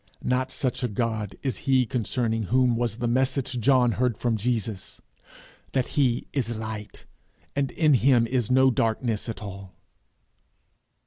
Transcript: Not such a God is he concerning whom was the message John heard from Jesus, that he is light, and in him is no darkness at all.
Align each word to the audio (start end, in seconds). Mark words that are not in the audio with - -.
Not 0.23 0.51
such 0.51 0.81
a 0.81 0.87
God 0.87 1.35
is 1.43 1.57
he 1.69 1.85
concerning 1.85 2.41
whom 2.45 2.75
was 2.75 2.97
the 2.97 3.07
message 3.07 3.59
John 3.59 3.91
heard 3.91 4.17
from 4.17 4.35
Jesus, 4.35 4.99
that 5.73 5.89
he 5.89 6.25
is 6.33 6.57
light, 6.57 7.05
and 7.55 7.69
in 7.69 7.93
him 7.93 8.25
is 8.25 8.49
no 8.49 8.71
darkness 8.71 9.29
at 9.29 9.43
all. 9.43 9.75